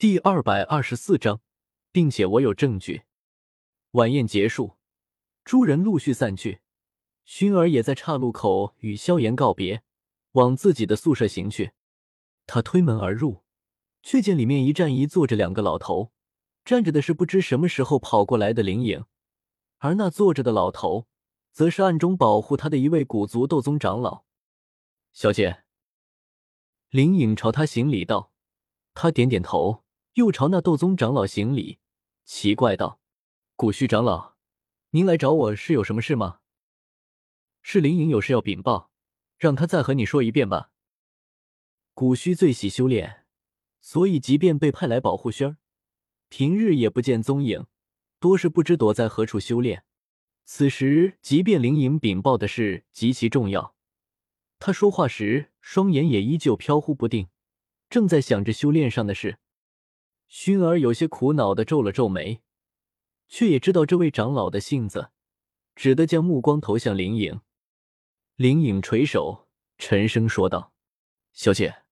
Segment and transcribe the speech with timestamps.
[0.00, 1.42] 第二百二十四章，
[1.92, 3.02] 并且我有证据。
[3.90, 4.78] 晚宴结束，
[5.44, 6.62] 诸人陆续散去，
[7.26, 9.82] 薰儿也在岔路口与萧炎告别，
[10.32, 11.72] 往自己的宿舍行去。
[12.46, 13.42] 他推门而入，
[14.02, 16.12] 却见里面一站一坐着两个老头，
[16.64, 19.04] 站着的是不知什么时候跑过来的灵影，
[19.80, 21.08] 而那坐着的老头，
[21.52, 24.24] 则是暗中保护他的一位古族斗宗长老。
[25.12, 25.64] 小姐，
[26.88, 28.32] 灵影朝他行礼道，
[28.94, 29.84] 他点点头，
[30.14, 31.78] 又朝那斗宗长老行礼，
[32.24, 33.00] 奇怪道
[33.54, 34.34] ：“古虚长老，
[34.90, 36.40] 您来找我是有什么事吗？”
[37.62, 38.90] 是灵影有事要禀报，
[39.38, 40.72] 让他再和你说一遍吧。
[41.94, 43.24] 古虚最喜修炼，
[43.80, 45.56] 所以即便被派来保护轩儿，
[46.28, 47.66] 平日也不见踪影，
[48.18, 49.84] 多是不知躲在何处修炼。
[50.44, 53.76] 此时，即便灵影禀报的事极其重要，
[54.58, 57.28] 他说话时双眼也依旧飘忽不定，
[57.88, 59.38] 正在想着修炼上的事。
[60.30, 62.40] 薰儿有些苦恼的皱了皱眉，
[63.26, 65.10] 却也知道这位长老的性子，
[65.74, 67.40] 只得将目光投向灵影。
[68.36, 70.72] 灵影垂首，沉声说道
[71.34, 71.82] ：“小姐。”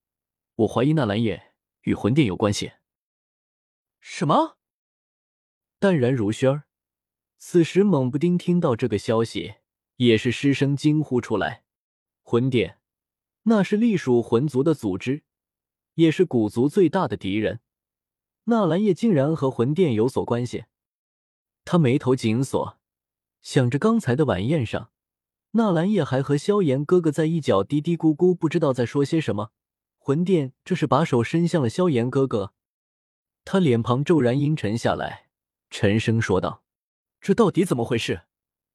[0.58, 2.72] 我怀疑纳兰叶与魂殿有关系。
[4.00, 4.56] 什么？
[5.78, 6.64] 淡然如轩儿，
[7.36, 9.56] 此时猛不丁听到这个消息，
[9.96, 11.64] 也是失声惊呼出来。
[12.22, 12.80] 魂殿，
[13.42, 15.24] 那是隶属魂族的组织，
[15.94, 17.60] 也是古族最大的敌人。
[18.50, 20.64] 纳兰叶竟然和魂殿有所关系，
[21.66, 22.78] 他眉头紧锁，
[23.42, 24.90] 想着刚才的晚宴上，
[25.50, 29.52] 纳兰叶还和萧炎哥哥在一角嘀嘀咕咕，不知道在说些什么。
[29.98, 32.54] 魂殿这是把手伸向了萧炎哥哥，
[33.44, 35.28] 他脸庞骤然阴沉下来，
[35.68, 36.64] 沉声说道
[37.20, 38.22] ：“这到底怎么回事？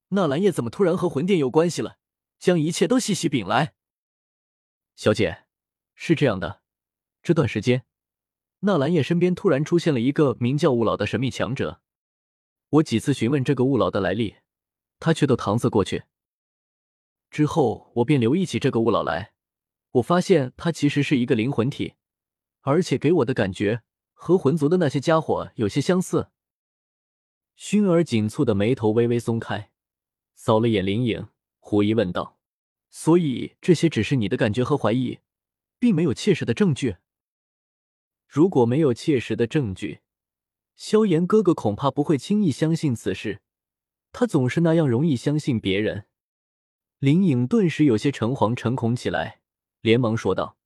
[0.09, 1.97] 纳兰叶怎么突然和魂殿有关系了？
[2.37, 3.73] 将一切都细细禀来。”
[4.95, 5.45] 小姐，
[5.95, 6.61] 是这样的，
[7.23, 7.85] 这段时间，
[8.65, 11.81] 纳兰叶身边突然出现了一个名叫雾老的神秘强者，
[12.69, 14.37] 我几次询问这个雾老的来历，
[14.99, 16.03] 他却都搪塞过去。
[17.29, 19.33] 之后，我便留意起这个雾老来。
[19.91, 21.95] 我发现他其实是一个灵魂体，
[22.61, 23.83] 而且给我的感觉
[24.13, 26.29] 和魂族的那些家伙有些相似。
[27.57, 29.71] 薰儿紧蹙的眉头微微松开，
[30.35, 31.27] 扫了眼灵影，
[31.59, 32.39] 狐疑问道
[32.89, 35.19] ：“所以这些只是你的感觉和怀疑，
[35.77, 36.95] 并没有切实的证据？
[38.33, 39.99] 如果没有切实的证据，
[40.75, 43.43] 萧炎哥哥恐怕不会轻易相信此事。
[44.11, 46.07] 他总是那样容易相信别人。”
[46.97, 49.41] 林影顿时有些诚惶诚恐起来。
[49.81, 50.57] 连忙说道：“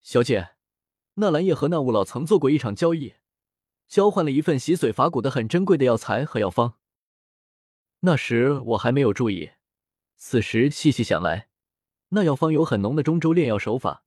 [0.00, 0.50] 小姐，
[1.14, 3.14] 纳兰叶和那雾老曾做过一场交易，
[3.88, 6.74] 交换了一份洗髓伐骨的很珍贵的药材和药方。
[8.00, 9.50] 那时我还没有注意，
[10.14, 11.48] 此时细细想来，
[12.10, 14.04] 那药方有很浓的中州炼药手法，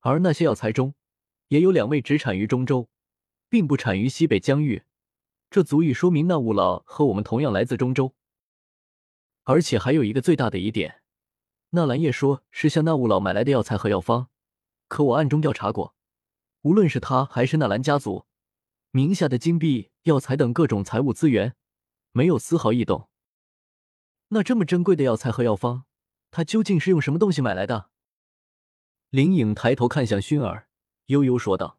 [0.00, 0.94] 而那些药材中
[1.52, 2.88] 也有两位只产于中州，
[3.50, 4.84] 并不产于西北疆域，
[5.50, 8.14] 这足以说明那雾老和我们同样来自中州。
[9.42, 11.02] 而且还有一个最大的疑点。”
[11.76, 14.30] 纳兰叶说是向那雾老买来的药材和药方，
[14.88, 15.94] 可我暗中调查过，
[16.62, 18.24] 无论是他还是纳兰家族
[18.90, 21.54] 名下的金币、药材等各种财务资源，
[22.12, 23.10] 没有丝毫异动。
[24.28, 25.84] 那这么珍贵的药材和药方，
[26.30, 27.90] 他究竟是用什么东西买来的？
[29.10, 30.68] 林颖抬头看向薰儿，
[31.12, 31.78] 悠悠说道：“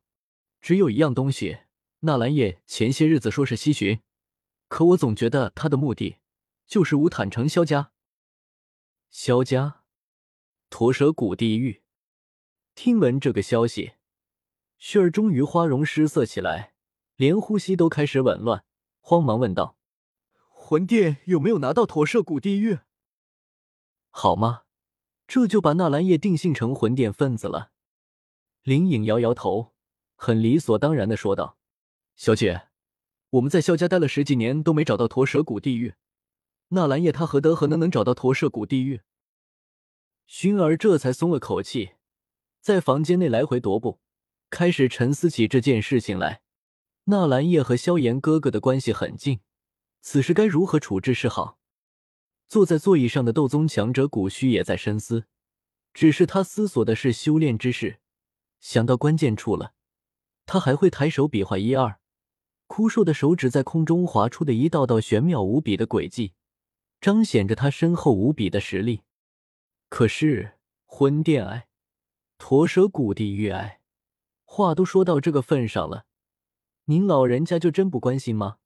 [0.61, 1.61] 只有一样东西，
[2.01, 3.99] 纳兰叶前些日子说是西巡，
[4.67, 6.17] 可我总觉得他的目的
[6.67, 7.91] 就是乌坦城萧家。
[9.09, 9.81] 萧家。”
[10.69, 11.81] 驼蛇谷地狱。
[12.75, 13.93] 听闻这个消息，
[14.77, 16.75] 旭儿终于花容失色起来，
[17.16, 18.63] 连呼吸都开始紊乱，
[18.99, 19.79] 慌忙问道
[20.47, 22.77] ：“魂殿有没有拿到驼蛇谷地狱？
[24.11, 24.66] 好吗？
[25.25, 27.72] 这就把纳兰叶定性成魂殿分子了。”
[28.63, 29.74] 林颖摇摇头，
[30.16, 31.57] 很理所当然的说道
[32.16, 32.69] ：“小姐，
[33.31, 35.96] 我们在萧家待了十几年，都没找到驼蛇谷地狱。
[36.69, 39.02] 纳兰叶他何德何能能找到驼蛇谷地狱？”
[40.29, 41.96] 薰儿这才松了口气，
[42.62, 44.00] 在房间内来回踱步，
[44.50, 46.41] 开始沉思起这件事情来。
[47.06, 49.41] 纳兰叶和萧炎哥哥的关系很近，
[49.99, 51.59] 此时该如何处置是好？
[52.47, 55.26] 坐在座椅上的斗宗强者古虚也在深思，
[55.93, 57.99] 只是他思索的是修炼之事，
[58.63, 59.73] 想到关键处了，
[60.45, 61.99] 他还会抬手比划一二，
[62.65, 66.31] 枯瘦的手指在空中划出的一道道玄妙无比的轨迹，
[67.01, 69.01] 彰显着他深厚无比的实力。
[69.89, 70.53] 可是
[70.85, 71.67] 魂殿哀，
[72.37, 73.81] 驼蛇谷地狱哀，
[74.45, 76.05] 话都说到这个份上了，
[76.85, 78.59] 您老人家就真不关心吗？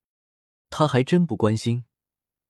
[0.70, 1.86] 他还真不关心。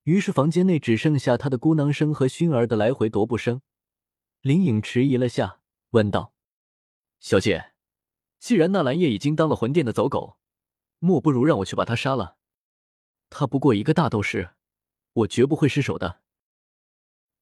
[0.03, 3.61] 于是房间内只剩下他的咕囔声和熏儿的来回踱步声。
[4.41, 5.61] 林颖迟疑了下，
[5.91, 6.33] 问道
[7.19, 7.73] ：“小姐，
[8.39, 10.37] 既然纳兰叶已经当了魂殿的走狗，
[10.99, 12.37] 莫不如让我去把他杀了。
[13.29, 14.51] 他不过一个大斗士，
[15.13, 16.21] 我绝不会失手的。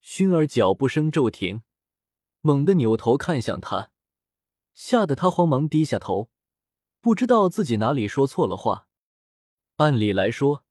[0.02, 1.62] 薰儿脚步声骤停，
[2.42, 3.92] 猛地扭头看向他，
[4.74, 6.32] 吓得他慌忙低下头，
[7.02, 8.88] 不知道自己哪里说错了话。
[9.76, 10.64] 按理来说，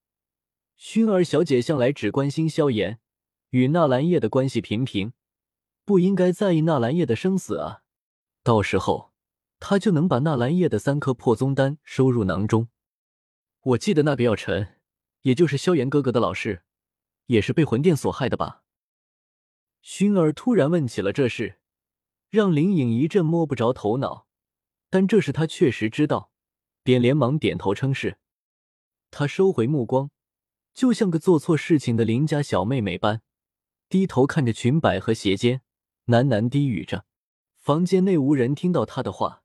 [0.79, 2.99] 薰儿小姐向来只关心萧炎
[3.51, 5.13] 与纳兰叶的关系平平，
[5.85, 7.84] 不应该在意纳兰叶的生死啊。
[8.45, 9.15] 到时候，
[9.59, 12.69] 他就能把纳兰叶的三颗破宗丹收入囊中。
[13.63, 14.77] 我记得那个药尘，
[15.23, 16.63] 也就是萧炎哥哥的老师，
[17.25, 18.63] 也是被魂殿所害的吧？
[19.83, 21.59] 薰儿突然问起了这事，
[22.29, 24.27] 让林颖一阵摸不着头脑。
[24.91, 26.31] 但这事他确实知道，
[26.83, 28.19] 便连忙点头称是。
[29.11, 30.11] 他收回目光，
[30.75, 33.23] 就像个做错事情的邻家小妹妹般，
[33.89, 35.63] 低头看着裙摆和鞋尖，
[36.09, 37.07] 喃喃低语着。
[37.65, 39.43] 房间内无人听到他的话，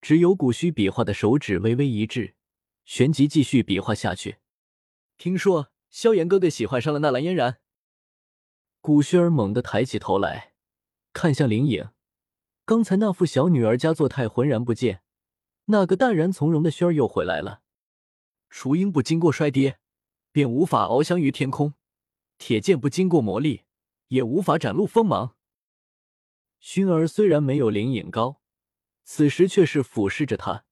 [0.00, 2.34] 只有古虚比划的手指微微一滞，
[2.86, 4.38] 旋即继续比划下去。
[5.18, 7.58] 听说萧炎哥哥喜欢上了纳兰嫣然。
[8.80, 10.54] 古虚儿猛地抬起头来，
[11.12, 11.90] 看向林颖，
[12.64, 15.02] 刚才那副小女儿家作态浑然不见，
[15.66, 17.60] 那个淡然从容的轩儿又回来了。
[18.48, 19.78] 雏鹰不经过摔跌，
[20.32, 21.72] 便无法翱翔于天空；
[22.38, 23.64] 铁剑不经过磨砺，
[24.08, 25.36] 也无法展露锋芒。
[26.62, 28.40] 熏儿虽然没有林隐高，
[29.02, 30.64] 此时却是俯视着他，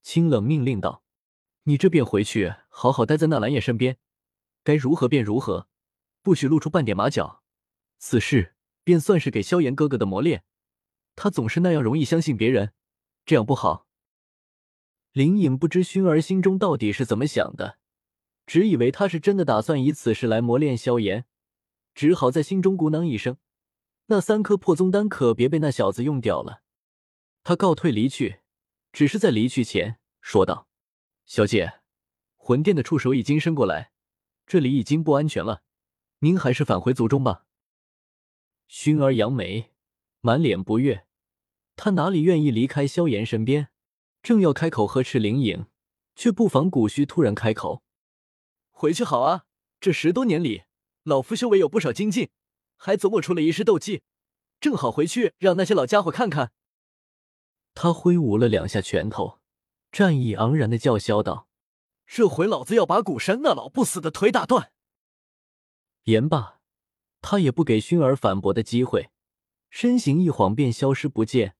[0.00, 1.04] 清冷命令道
[1.64, 3.98] ：“你这便回去，好好待在纳兰叶身边，
[4.64, 5.68] 该如何便如何，
[6.22, 7.42] 不许露出半点马脚。
[7.98, 10.44] 此事便算是给萧炎哥哥的磨练，
[11.14, 12.72] 他总是那样容易相信别人，
[13.26, 13.86] 这样不好。”
[15.12, 17.78] 林颖不知熏儿心中到底是怎么想的，
[18.46, 21.26] 只以为他是真的打算以此事来磨练萧炎，
[21.94, 23.36] 只好在心中鼓囊一声。
[24.10, 26.62] 那三颗破宗丹可别被那小子用掉了。
[27.44, 28.40] 他告退离去，
[28.90, 30.66] 只是在离去前说道
[31.26, 31.80] ：“小姐，
[32.36, 33.92] 魂殿的触手已经伸过来，
[34.46, 35.62] 这里已经不安全了，
[36.20, 37.44] 您还是返回族中吧。”
[38.70, 39.72] 薰儿扬眉，
[40.20, 41.06] 满脸不悦，
[41.76, 43.68] 他哪里愿意离开萧炎身边？
[44.22, 45.66] 正要开口呵斥灵影，
[46.14, 47.82] 却不妨古虚突然开口
[48.72, 49.44] ：“回去好啊，
[49.78, 50.62] 这十多年里，
[51.02, 52.30] 老夫修为有不少精进。”
[52.78, 54.02] 还琢磨出了一式斗技，
[54.58, 56.52] 正好回去让那些老家伙看看。
[57.74, 59.40] 他挥舞了两下拳头，
[59.92, 61.48] 战意盎然的叫嚣道
[62.06, 64.72] ：“这回老子要把古山那老不死的腿打断！”
[66.04, 66.60] 言罢，
[67.20, 69.10] 他也不给薰儿反驳的机会，
[69.68, 71.56] 身形一晃便消失不见。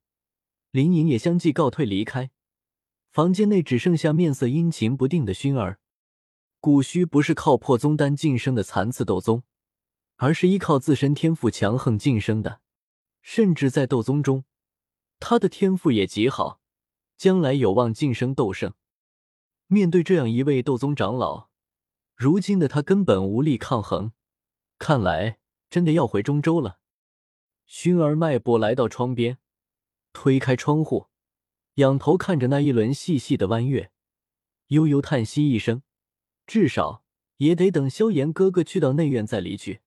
[0.71, 2.31] 林颖也相继告退离开，
[3.11, 5.81] 房间内只剩下面色阴晴不定的薰儿。
[6.61, 9.45] 古虚不是靠破宗丹晋升的残次斗宗。
[10.19, 12.61] 而是依靠自身天赋强横晋升的，
[13.23, 14.45] 甚至在斗宗中，
[15.21, 16.61] 他的天赋也极好，
[17.17, 18.75] 将来有望晋升斗圣。
[19.69, 21.51] 面对这样一位斗宗长老，
[22.17, 24.13] 如今的他根本无力抗衡，
[24.79, 25.39] 看来
[25.71, 26.81] 真的要回中州了。
[27.69, 29.39] 薰儿迈步来到窗边，
[30.13, 31.07] 推开窗户，
[31.75, 33.93] 仰头看着那一轮细细的弯月，
[34.69, 35.83] 悠悠叹息一声：
[36.45, 37.05] 至少
[37.37, 39.83] 也得等萧炎哥哥去到内院再离去。